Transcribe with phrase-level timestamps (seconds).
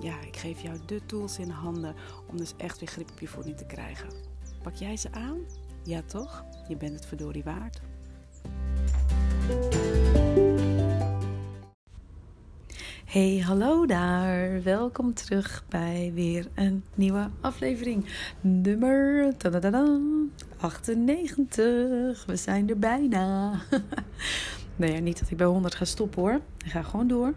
[0.00, 1.94] ja, ik geef jou de tools in handen
[2.30, 4.08] om dus echt weer grip op je voeding te krijgen.
[4.62, 5.38] Pak jij ze aan?
[5.84, 6.44] Ja toch?
[6.68, 7.80] Je bent het verdorie waard.
[13.04, 14.62] Hey, hallo daar.
[14.62, 18.06] Welkom terug bij weer een nieuwe aflevering.
[18.40, 19.34] Nummer
[20.56, 22.24] 98.
[22.26, 23.60] We zijn er bijna.
[24.76, 26.40] Nee, ja, niet dat ik bij 100 ga stoppen hoor.
[26.64, 27.34] Ik ga gewoon door.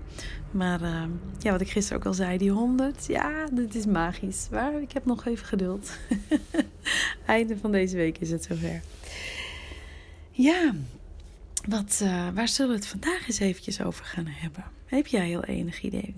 [0.52, 1.04] Maar uh,
[1.40, 4.48] ja, wat ik gisteren ook al zei, die 100, ja, dat is magisch.
[4.52, 5.92] Maar ik heb nog even geduld.
[7.26, 8.82] Einde van deze week is het zover.
[10.32, 10.74] Ja,
[11.68, 14.64] wat, uh, waar zullen we het vandaag eens eventjes over gaan hebben?
[14.86, 16.16] Heb jij heel enig idee?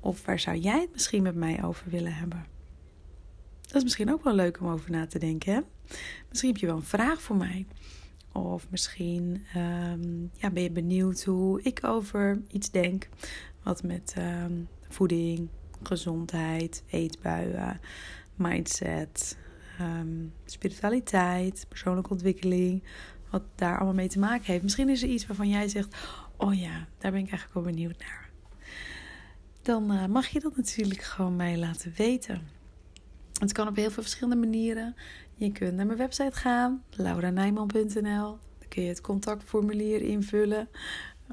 [0.00, 2.46] Of waar zou jij het misschien met mij over willen hebben?
[3.60, 5.54] Dat is misschien ook wel leuk om over na te denken.
[5.54, 5.60] Hè?
[6.28, 7.66] Misschien heb je wel een vraag voor mij.
[8.32, 13.08] Of misschien um, ja, ben je benieuwd hoe ik over iets denk.
[13.62, 15.48] Wat met um, voeding,
[15.82, 17.80] gezondheid, eetbuien,
[18.34, 19.38] mindset,
[19.80, 22.82] um, spiritualiteit, persoonlijke ontwikkeling.
[23.30, 24.62] Wat daar allemaal mee te maken heeft.
[24.62, 25.96] Misschien is er iets waarvan jij zegt:
[26.36, 28.30] Oh ja, daar ben ik eigenlijk wel benieuwd naar.
[29.62, 32.42] Dan uh, mag je dat natuurlijk gewoon mij laten weten.
[33.38, 34.94] Het kan op heel veel verschillende manieren.
[35.40, 38.38] Je kunt naar mijn website gaan, lauranijman.nl.
[38.58, 40.68] Dan kun je het contactformulier invullen.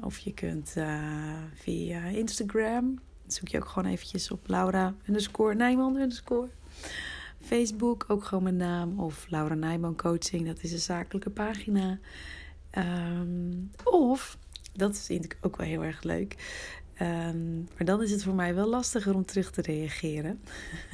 [0.00, 1.02] Of je kunt uh,
[1.54, 2.98] via Instagram.
[3.26, 6.48] Zoek je ook gewoon eventjes op Laura underscore Nijman underscore.
[7.40, 9.00] Facebook, ook gewoon mijn naam.
[9.00, 11.98] Of Laura Nijman Coaching, dat is een zakelijke pagina.
[12.78, 14.38] Um, of,
[14.72, 16.36] dat is natuurlijk ook wel heel erg leuk.
[17.02, 20.40] Um, maar dan is het voor mij wel lastiger om terug te reageren.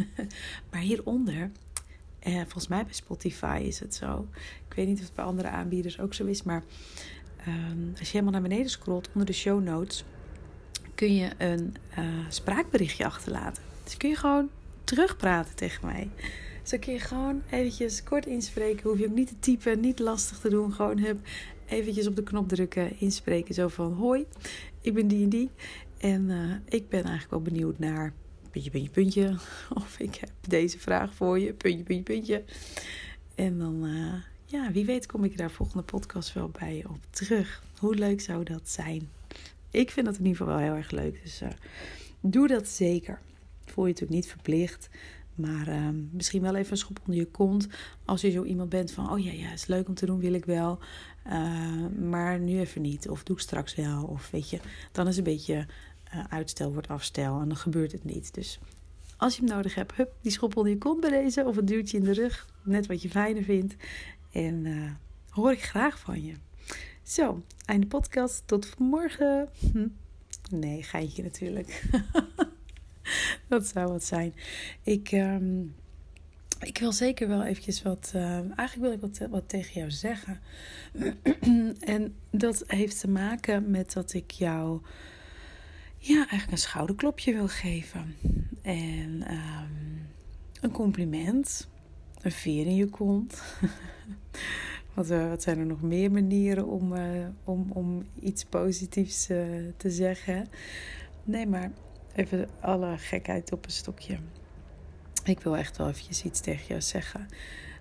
[0.71, 1.51] maar hieronder
[2.27, 4.29] uh, volgens mij bij Spotify is het zo.
[4.69, 6.43] Ik weet niet of het bij andere aanbieders ook zo is.
[6.43, 6.63] Maar
[7.49, 10.05] um, als je helemaal naar beneden scrolt onder de show notes,
[10.95, 13.63] kun je een uh, spraakberichtje achterlaten.
[13.85, 14.49] Dus kun je gewoon
[14.85, 16.09] terugpraten tegen mij.
[16.61, 18.89] Dus dan kun je gewoon eventjes kort inspreken.
[18.91, 20.73] Hoef je ook niet te typen, niet lastig te doen.
[20.73, 21.19] Gewoon hup,
[21.67, 23.55] eventjes op de knop drukken, inspreken.
[23.55, 24.27] Zo van hoi,
[24.81, 25.51] ik ben die en die.
[25.99, 28.13] En uh, ik ben eigenlijk wel benieuwd naar
[28.55, 29.37] puntje, puntje, puntje.
[29.83, 32.45] Of ik heb deze vraag voor je, puntje, puntje, puntje.
[33.35, 34.13] En dan, uh,
[34.45, 37.63] ja, wie weet kom ik daar volgende podcast wel bij op terug.
[37.79, 39.09] Hoe leuk zou dat zijn?
[39.71, 41.23] Ik vind dat in ieder geval wel heel erg leuk.
[41.23, 41.49] Dus uh,
[42.21, 43.19] doe dat zeker.
[43.65, 44.89] Voel je natuurlijk niet verplicht.
[45.35, 47.69] Maar uh, misschien wel even een schop onder je kont.
[48.05, 50.33] Als je zo iemand bent van: oh ja, ja, is leuk om te doen, wil
[50.33, 50.79] ik wel.
[51.99, 53.09] Maar nu even niet.
[53.09, 54.05] Of doe ik straks wel.
[54.05, 54.61] Of weet je,
[54.93, 55.67] dan is een beetje
[56.31, 58.35] uitstel wordt afstel en dan gebeurt het niet.
[58.35, 58.59] Dus
[59.17, 61.65] als je hem nodig hebt, hup, die schop onder je kont bij deze of een
[61.65, 63.75] duwtje in de rug, net wat je fijner vindt.
[64.33, 64.91] En uh,
[65.29, 66.35] hoor ik graag van je.
[67.03, 68.43] Zo, einde podcast.
[68.47, 69.49] Tot morgen.
[69.73, 69.87] Hm.
[70.51, 71.85] Nee, geintje natuurlijk.
[73.49, 74.35] dat zou wat zijn.
[74.83, 75.75] Ik, um,
[76.61, 78.13] ik wil zeker wel eventjes wat...
[78.17, 80.41] Uh, eigenlijk wil ik wat, wat tegen jou zeggen.
[81.95, 84.81] en dat heeft te maken met dat ik jou
[86.07, 88.17] ja, eigenlijk een schouderklopje wil geven.
[88.63, 90.07] En um,
[90.61, 91.69] een compliment.
[92.23, 93.43] Een veer in je kont.
[94.95, 99.47] wat, uh, wat zijn er nog meer manieren om, uh, om, om iets positiefs uh,
[99.77, 100.49] te zeggen?
[101.25, 101.73] Nee, maar
[102.15, 104.19] even alle gekheid op een stokje.
[105.25, 107.27] Ik wil echt wel eventjes iets tegen jou zeggen.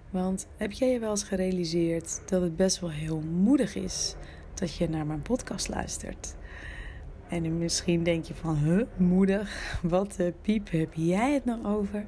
[0.09, 4.15] Want heb jij je wel eens gerealiseerd dat het best wel heel moedig is
[4.53, 6.35] dat je naar mijn podcast luistert?
[7.33, 12.05] En misschien denk je van, huh, moedig, wat de piep heb jij het nou over?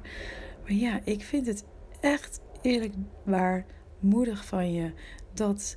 [0.62, 1.64] Maar ja, ik vind het
[2.00, 3.66] echt eerlijk waar
[3.98, 4.92] moedig van je
[5.32, 5.76] dat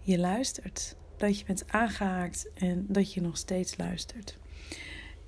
[0.00, 0.96] je luistert.
[1.16, 4.38] Dat je bent aangehaakt en dat je nog steeds luistert.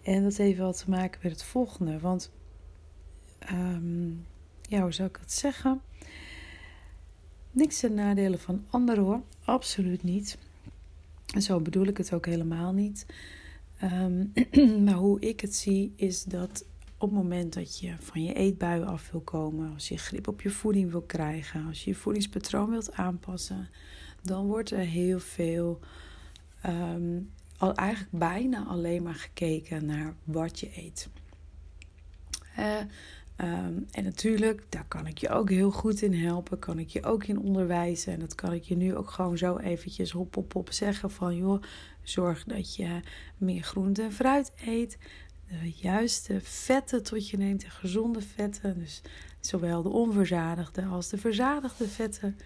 [0.02, 1.98] En dat heeft wel te maken met het volgende.
[1.98, 2.32] Want,
[3.52, 4.26] um,
[4.62, 5.80] ja, hoe zou ik dat zeggen?
[7.50, 9.22] Niks ten nadelen van anderen hoor.
[9.44, 10.38] Absoluut niet.
[11.34, 13.06] En zo bedoel ik het ook helemaal niet.
[13.82, 14.32] Um,
[14.84, 16.64] maar hoe ik het zie is dat
[16.98, 20.40] op het moment dat je van je eetbuien af wil komen, als je grip op
[20.40, 23.68] je voeding wil krijgen, als je je voedingspatroon wilt aanpassen,
[24.22, 25.80] dan wordt er heel veel,
[26.66, 31.08] um, al eigenlijk bijna alleen maar gekeken naar wat je eet.
[33.42, 36.58] Ehm, en natuurlijk, daar kan ik je ook heel goed in helpen.
[36.58, 38.12] Kan ik je ook in onderwijzen.
[38.12, 41.10] En dat kan ik je nu ook gewoon zo eventjes hop op op zeggen.
[41.10, 41.62] Van joh,
[42.02, 43.00] zorg dat je
[43.36, 44.98] meer groente en fruit eet.
[45.48, 47.60] De juiste vetten tot je neemt.
[47.60, 48.78] De gezonde vetten.
[48.78, 49.02] Dus
[49.40, 52.36] zowel de onverzadigde als de verzadigde vetten.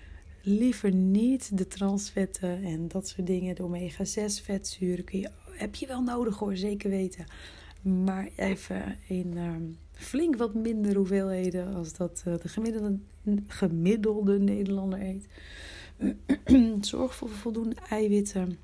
[0.43, 3.55] Liever niet de transvetten en dat soort dingen.
[3.55, 7.25] De omega-6 vetzuren kun je, heb je wel nodig hoor, zeker weten.
[7.83, 9.63] Maar even in ehm,
[9.93, 12.99] flink wat minder hoeveelheden als dat uh, de gemiddelde,
[13.47, 15.27] gemiddelde Nederlander eet.
[16.81, 18.59] Zorg voor voldoende eiwitten.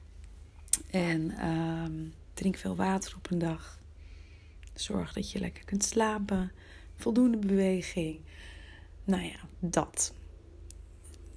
[0.92, 1.92] En ehm,
[2.34, 3.80] drink veel water op een dag.
[4.74, 6.52] Zorg dat je lekker kunt slapen.
[6.96, 8.20] Voldoende beweging.
[9.04, 10.14] Nou ja, dat.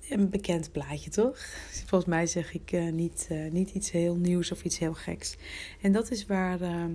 [0.10, 1.38] Een bekend plaatje, toch?
[1.86, 5.36] Volgens mij zeg ik uh, niet, uh, niet iets heel nieuws of iets heel geks.
[5.82, 6.92] En dat is waar ehm,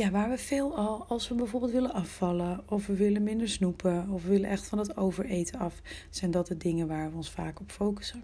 [0.00, 4.08] ja, waar we veel al, als we bijvoorbeeld willen afvallen, of we willen minder snoepen,
[4.08, 7.30] of we willen echt van het overeten af, zijn dat de dingen waar we ons
[7.30, 8.22] vaak op focussen.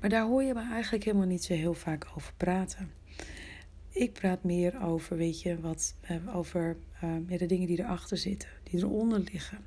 [0.00, 2.90] Maar daar hoor je me eigenlijk helemaal niet zo heel vaak over praten.
[3.90, 8.48] Ik praat meer over, weet je, wat, eh, over uh, de dingen die erachter zitten,
[8.62, 9.58] die eronder liggen.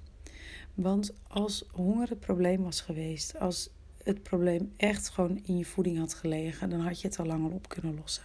[0.74, 3.70] Want als honger het probleem was geweest, als
[4.04, 7.44] het probleem echt gewoon in je voeding had gelegen, dan had je het al lang
[7.44, 8.24] al op kunnen lossen.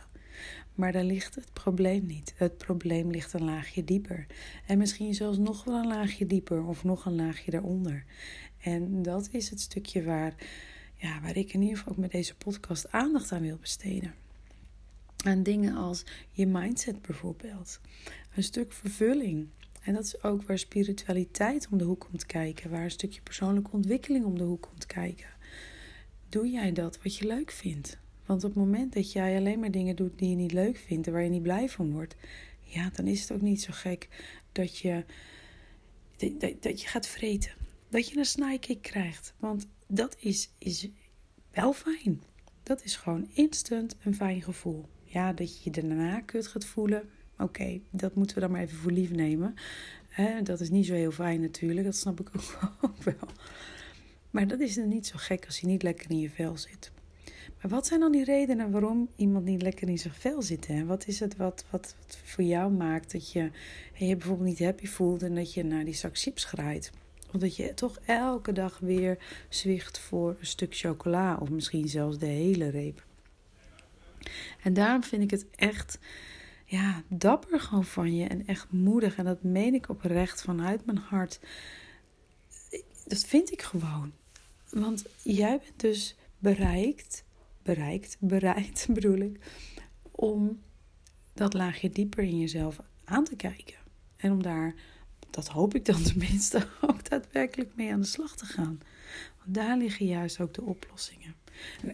[0.75, 2.35] Maar daar ligt het probleem niet.
[2.37, 4.27] Het probleem ligt een laagje dieper.
[4.67, 8.05] En misschien zelfs nog wel een laagje dieper of nog een laagje daaronder.
[8.59, 10.35] En dat is het stukje waar,
[11.05, 14.15] ja, waar ik in ieder geval ook met deze podcast aandacht aan wil besteden.
[15.25, 17.81] Aan dingen als je mindset bijvoorbeeld.
[18.35, 19.49] Een stuk vervulling.
[19.83, 22.71] En dat is ook waar spiritualiteit om de hoek komt kijken.
[22.71, 25.29] Waar een stukje persoonlijke ontwikkeling om de hoek komt kijken.
[26.29, 27.99] Doe jij dat wat je leuk vindt?
[28.27, 31.07] Want op het moment dat jij alleen maar dingen doet die je niet leuk vindt
[31.07, 32.17] en waar je niet blij van wordt,
[32.61, 34.09] ja, dan is het ook niet zo gek
[34.53, 35.05] dat je,
[36.17, 37.53] dat, dat je gaat vreten.
[37.89, 39.35] Dat je een snijkick krijgt.
[39.39, 40.89] Want dat is, is
[41.51, 42.23] wel fijn.
[42.63, 44.85] Dat is gewoon instant een fijn gevoel.
[45.05, 47.09] Ja, dat je je daarna kut gaat voelen.
[47.39, 49.55] Oké, dat moeten we dan maar even voor lief nemen.
[50.43, 52.29] dat is niet zo heel fijn natuurlijk, dat snap ik
[52.81, 53.29] ook wel.
[54.31, 56.93] Maar dat is dan niet zo gek als je niet lekker in je vel zit.
[57.61, 60.67] Maar wat zijn dan die redenen waarom iemand niet lekker in zijn vel zit?
[60.67, 60.85] Hè?
[60.85, 63.51] Wat is het wat, wat, voor jou maakt dat je
[63.95, 66.45] je bijvoorbeeld niet happy voelt en dat je naar die zak chips?
[67.35, 72.19] Of dat je toch elke dag weer zwicht voor een stuk chocola of misschien zelfs
[72.19, 73.05] de hele reep.
[74.63, 75.99] En daarom vind ik het echt
[76.65, 79.17] ja, dapper gewoon van je en echt moedig.
[79.17, 81.41] En dat meen ik oprecht vanuit mijn hart.
[83.07, 84.13] Dat vind ik gewoon.
[84.71, 87.25] Want jij bent dus bereikt
[87.65, 89.39] bereikt, bereid bedoel ik,
[90.11, 90.61] om
[91.33, 93.77] dat laagje dieper in jezelf aan te kijken.
[94.17, 94.75] En om daar,
[95.35, 98.79] dat hoop ik dan tenminste, ook daadwerkelijk mee aan de slag te gaan.
[99.39, 101.35] Want daar liggen juist ook de oplossingen.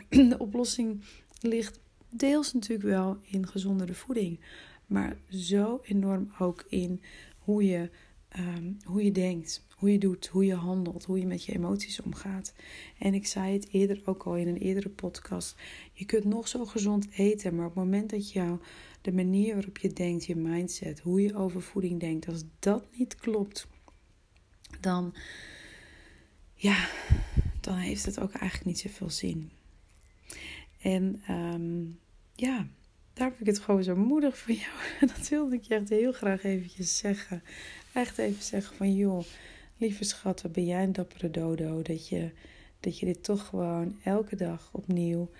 [0.30, 1.04] De oplossing
[1.40, 1.78] ligt
[2.08, 4.40] deels natuurlijk wel in gezondere voeding,
[4.86, 7.02] maar zo enorm ook in
[7.38, 7.90] hoe je,
[8.38, 12.00] um, hoe je denkt, hoe je doet, hoe je handelt, hoe je met je emoties
[12.00, 12.54] omgaat.
[12.98, 15.56] En ik zei het eerder ook al in een eerdere podcast.
[15.92, 18.58] Je kunt nog zo gezond eten, maar op het moment dat jou
[19.00, 23.16] de manier waarop je denkt, je mindset, hoe je over voeding denkt, als dat niet
[23.16, 23.68] klopt,
[24.80, 25.14] dan
[26.54, 26.88] ja,
[27.60, 29.50] dan heeft het ook eigenlijk niet zoveel zin.
[30.80, 31.98] En um,
[32.34, 32.68] ja,
[33.12, 34.76] daar heb ik het gewoon zo moedig voor jou.
[35.16, 37.42] Dat wilde ik je echt heel graag eventjes zeggen.
[37.92, 39.24] Echt even zeggen van joh,
[39.80, 41.82] lieve schat, wat ben jij een dappere dodo.
[41.82, 42.30] Dat je,
[42.80, 45.30] dat je dit toch gewoon elke dag opnieuw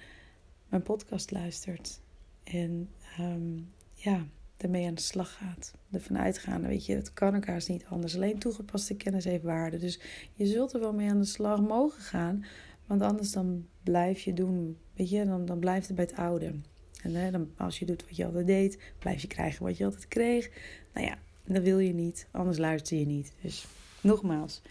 [0.68, 2.00] mijn podcast luistert.
[2.44, 2.88] En
[3.20, 5.75] um, ja, ermee aan de slag gaat.
[5.90, 8.14] Ervan uitgaan, weet je, het kan elkaars niet anders.
[8.14, 9.78] Alleen toegepaste kennis heeft waarde.
[9.78, 10.00] Dus
[10.32, 12.44] je zult er wel mee aan de slag mogen gaan.
[12.87, 16.54] Want anders dan blijf je doen, weet je, dan, dan blijft het bij het oude.
[17.02, 19.85] En hè, dan, als je doet wat je altijd deed, blijf je krijgen wat je
[19.85, 20.50] altijd kreeg.
[20.92, 23.32] Nou ja, dat wil je niet, anders luister je niet.
[23.42, 23.66] Dus
[24.02, 24.62] nogmaals,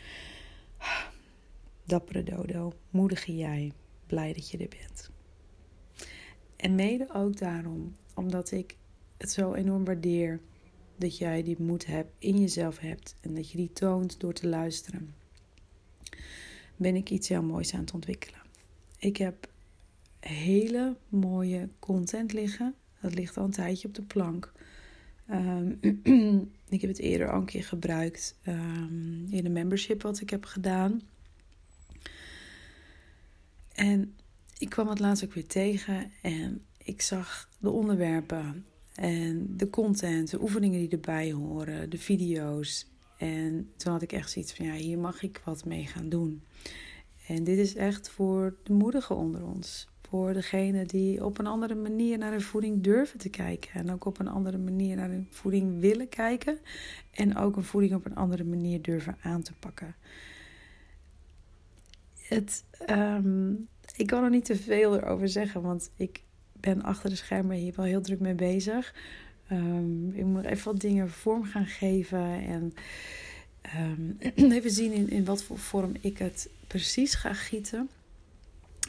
[1.84, 3.72] dappere dodo, moedige jij,
[4.06, 5.10] blij dat je er bent.
[6.56, 8.76] En mede ook daarom, omdat ik
[9.18, 10.40] het zo enorm waardeer
[10.98, 14.48] dat jij die moed hebt, in jezelf hebt en dat je die toont door te
[14.48, 15.16] luisteren,
[16.76, 18.40] ben ik iets heel moois aan het ontwikkelen.
[18.98, 19.50] Ik heb
[20.20, 22.76] hele mooie content liggen.
[23.02, 24.52] Dat ligt al een tijdje op de plank.
[25.32, 25.80] Um,
[26.70, 30.46] ik heb het eerder al een keer gebruikt um, in een membership wat ik heb
[30.46, 31.02] gedaan.
[33.74, 34.16] En
[34.58, 40.30] ik kwam het laatst ook weer tegen en ik zag de onderwerpen en de content,
[40.30, 42.88] de oefeningen die erbij horen, de video's.
[43.18, 46.44] En toen had ik echt zoiets van, ja, hier mag ik wat mee gaan doen.
[47.28, 49.88] En dit is echt voor de moedigen onder ons.
[50.10, 53.72] Voor degene die op een andere manier naar hun voeding durven te kijken.
[53.74, 56.60] En ook op een andere manier naar hun voeding willen kijken.
[57.12, 59.96] En ook een voeding op een andere manier durven aan te pakken.
[62.16, 63.52] Het, ehm,
[63.96, 66.24] ik kan er niet te veel erover zeggen, want ik
[66.54, 68.94] ben achter de schermen hier wel heel druk mee bezig.
[69.52, 72.74] Um, ik moet even wat dingen vorm gaan geven en
[73.78, 74.18] um,
[74.58, 77.90] even zien in, in wat voor vorm ik het precies ga gieten.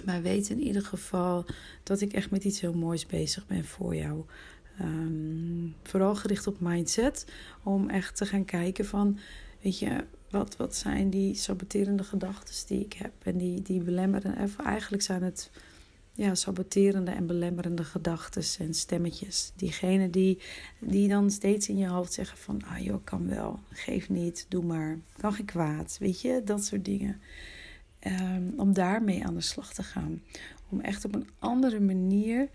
[0.04, 1.45] Maar weet in ieder geval
[1.83, 4.25] dat ik echt met iets heel moois bezig ben voor jou.
[4.80, 7.26] Um, vooral gericht op mindset.
[7.62, 9.19] Om echt te gaan kijken van,
[9.61, 13.12] weet je, wat, wat zijn die saboterende gedachten die ik heb?
[13.23, 14.50] En die, die belemmeren.
[14.64, 15.50] Eigenlijk zijn het
[16.14, 19.52] ja, saboterende en belemmerende gedachten en stemmetjes.
[19.57, 20.38] Diegene die,
[20.80, 22.62] die dan steeds in je hoofd zeggen van...
[22.64, 25.97] Ah joh, kan wel, geef niet, doe maar, kan geen kwaad.
[26.00, 27.21] Weet je, dat soort dingen.
[28.07, 30.23] Um, om daarmee aan de slag te gaan.
[30.69, 32.49] Om echt op een andere manier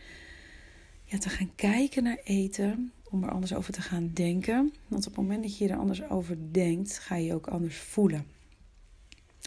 [1.03, 2.91] ja, te gaan kijken naar eten.
[3.09, 4.73] Om er anders over te gaan denken.
[4.87, 7.77] Want op het moment dat je er anders over denkt, ga je je ook anders
[7.77, 8.25] voelen.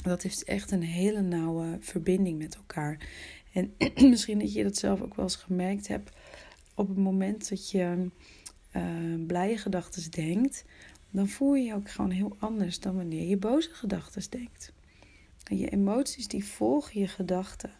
[0.02, 3.08] Dat heeft echt een hele nauwe verbinding met elkaar.
[3.52, 3.74] En
[4.10, 6.10] misschien dat je dat zelf ook wel eens gemerkt hebt.
[6.74, 8.10] Op het moment dat je
[8.76, 10.64] uh, blije gedachten denkt,
[11.10, 14.72] dan voel je je ook gewoon heel anders dan wanneer je boze gedachten denkt.
[15.48, 17.70] Je emoties die volgen je gedachten.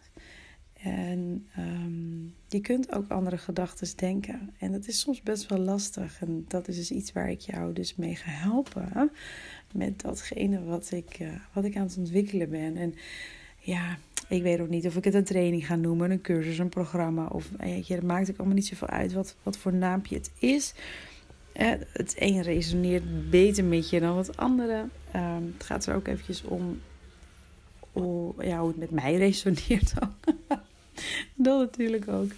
[0.83, 4.53] En um, je kunt ook andere gedachten denken.
[4.57, 6.21] En dat is soms best wel lastig.
[6.21, 9.11] En dat is dus iets waar ik jou dus mee ga helpen.
[9.73, 12.77] Met datgene wat ik, uh, wat ik aan het ontwikkelen ben.
[12.77, 12.95] En
[13.59, 13.97] ja,
[14.27, 17.25] ik weet ook niet of ik het een training ga noemen, een cursus, een programma.
[17.25, 20.31] Of weet je, dat maakt ook allemaal niet zoveel uit wat, wat voor naampje het
[20.39, 20.73] is.
[21.53, 24.85] Eh, het een resoneert beter met je dan het andere.
[25.15, 26.79] Um, het gaat er ook eventjes om
[27.91, 30.13] hoe, ja, hoe het met mij resoneert dan.
[31.35, 32.31] dat natuurlijk ook.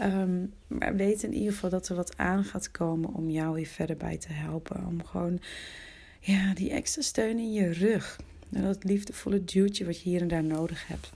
[0.00, 3.66] Um, maar weet in ieder geval dat er wat aan gaat komen om jou hier
[3.66, 4.86] verder bij te helpen.
[4.86, 5.40] Om gewoon
[6.20, 8.20] ja, die extra steun in je rug.
[8.48, 11.12] Dat liefdevolle duwtje wat je hier en daar nodig hebt.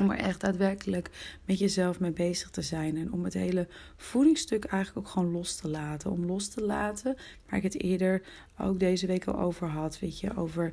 [0.00, 1.10] Om er echt daadwerkelijk
[1.44, 2.96] met jezelf mee bezig te zijn.
[2.96, 6.10] En om het hele voedingsstuk eigenlijk ook gewoon los te laten.
[6.10, 7.16] Om los te laten,
[7.48, 8.22] waar ik het eerder
[8.58, 9.98] ook deze week al over had.
[9.98, 10.72] Weet je, over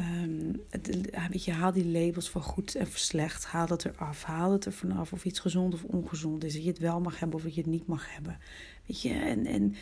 [0.00, 0.62] Um,
[1.30, 3.44] weet je, haal die labels van goed en slecht.
[3.44, 4.22] Haal het eraf.
[4.22, 6.52] Haal het er vanaf of iets gezond of ongezond is.
[6.52, 8.38] Dat je het wel mag hebben of dat je het niet mag hebben.
[8.86, 9.74] Weet je, en, en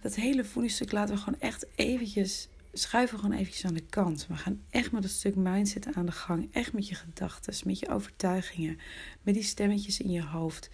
[0.00, 2.48] dat hele voedingsstuk laten we gewoon echt eventjes...
[2.72, 4.26] Schuiven gewoon eventjes aan de kant.
[4.26, 6.48] We gaan echt met dat stuk mindset aan de gang.
[6.52, 8.78] Echt met je gedachten, met je overtuigingen.
[9.22, 10.70] Met die stemmetjes in je hoofd.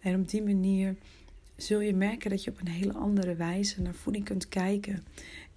[0.00, 0.96] En op die manier
[1.56, 5.04] zul je merken dat je op een hele andere wijze naar voeding kunt kijken.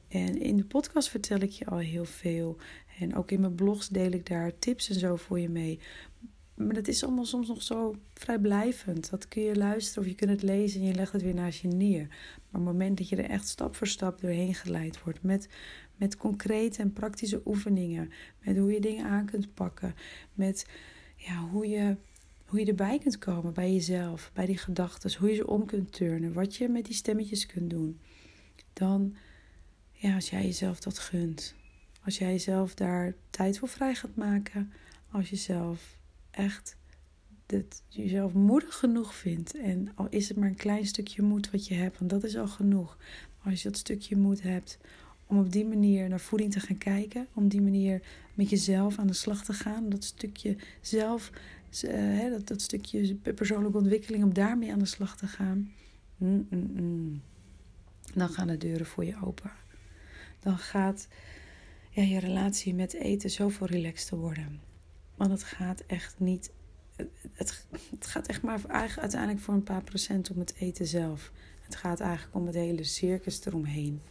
[0.07, 2.57] En in de podcast vertel ik je al heel veel.
[2.99, 5.79] En ook in mijn blogs deel ik daar tips en zo voor je mee.
[6.57, 9.09] Maar dat is allemaal soms nog zo vrijblijvend.
[9.09, 11.59] Dat kun je luisteren of je kunt het lezen en je legt het weer naast
[11.59, 12.07] je neer.
[12.07, 15.23] Maar op het moment dat je er echt stap voor stap doorheen geleid wordt.
[15.23, 15.49] Met,
[15.95, 18.11] met concrete en praktische oefeningen.
[18.43, 19.95] Met hoe je dingen aan kunt pakken.
[20.33, 20.65] Met
[21.15, 21.95] ja, hoe, je,
[22.45, 24.31] hoe je erbij kunt komen bij jezelf.
[24.33, 25.17] Bij die gedachten.
[25.19, 26.33] Hoe je ze om kunt turnen.
[26.33, 27.99] Wat je met die stemmetjes kunt doen.
[28.73, 29.15] Dan
[29.99, 31.55] ja, als jij jezelf dat gunt.
[32.03, 34.71] Als jij jezelf daar tijd voor vrij gaat maken.
[35.11, 35.97] Als je zelf
[36.31, 36.77] echt
[37.45, 39.57] dat jezelf moedig genoeg vindt.
[39.57, 42.37] En al is het maar een klein stukje moed wat je hebt, want dat is
[42.37, 42.97] al genoeg.
[43.41, 44.77] Maar als je dat stukje moed hebt
[45.27, 48.01] om op die manier naar voeding te gaan kijken, om die manier
[48.33, 51.31] met jezelf aan de slag te gaan, dat stukje zelf,
[51.85, 55.71] uh, dat, dat stukje persoonlijke ontwikkeling, om daarmee aan de slag te gaan,
[56.17, 57.21] mm, mm, mm.
[58.13, 59.51] dan gaan de deuren voor je open
[60.39, 61.07] dan gaat
[61.89, 64.61] ja, je relatie met eten zoveel relaxter worden.
[65.15, 66.51] Want het gaat echt niet.
[67.31, 71.31] Het, het gaat echt maar uiteindelijk voor een paar procent om het eten zelf.
[71.61, 74.01] Het gaat eigenlijk om het hele circus eromheen.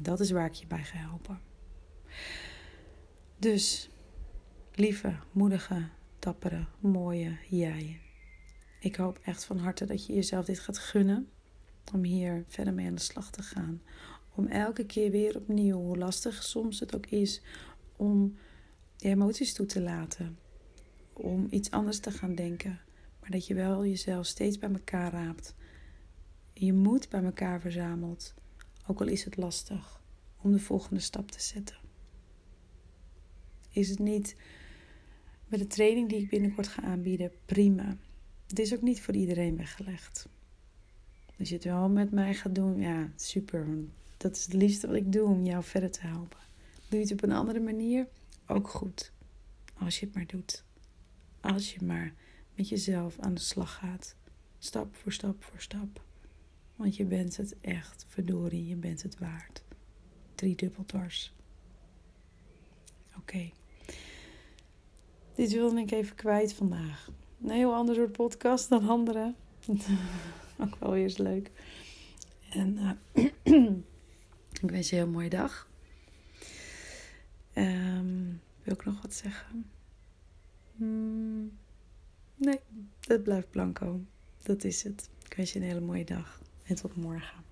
[0.00, 1.40] Dat is waar ik je bij ga helpen.
[3.38, 3.90] Dus,
[4.74, 8.00] lieve, moedige, dappere, mooie jij.
[8.80, 11.28] Ik hoop echt van harte dat je jezelf dit gaat gunnen.
[11.92, 13.82] Om hier verder mee aan de slag te gaan
[14.34, 17.40] om elke keer weer opnieuw, hoe lastig soms het ook is,
[17.96, 18.36] om
[18.96, 20.38] je emoties toe te laten.
[21.12, 22.80] Om iets anders te gaan denken.
[23.20, 25.54] Maar dat je wel jezelf steeds bij elkaar raapt.
[26.52, 28.34] Je moed bij elkaar verzamelt.
[28.86, 30.02] Ook al is het lastig
[30.40, 31.76] om de volgende stap te zetten.
[33.70, 34.36] Is het niet
[35.46, 37.96] met de training die ik binnenkort ga aanbieden prima.
[38.46, 40.28] Het is ook niet voor iedereen weggelegd.
[41.38, 43.66] Als je het wel met mij gaat doen, ja, super
[44.22, 46.38] Dat is het liefste wat ik doe om jou verder te helpen.
[46.88, 48.08] Doe je het op een andere manier?
[48.46, 49.12] Ook goed.
[49.78, 50.64] Als je het maar doet.
[51.40, 52.14] Als je maar
[52.54, 54.16] met jezelf aan de slag gaat.
[54.58, 56.04] Stap voor stap voor stap.
[56.76, 59.62] Want je bent het echt, verdorie, je bent het waard.
[60.34, 61.34] Drie dubbel dwars.
[63.18, 63.50] Oké.
[65.34, 67.10] Dit wilde ik even kwijt vandaag.
[67.42, 69.34] Een heel ander soort podcast dan andere.
[70.60, 71.50] Ook wel weer eens leuk.
[72.50, 72.98] En
[73.44, 73.68] uh,
[74.62, 75.68] ik wens je een heel mooie dag.
[77.54, 79.70] Um, wil ik nog wat zeggen?
[80.76, 81.58] Hmm,
[82.36, 82.60] nee,
[83.00, 84.00] dat blijft blanco.
[84.42, 85.10] Dat is het.
[85.24, 86.40] Ik wens je een hele mooie dag.
[86.64, 87.51] En tot morgen.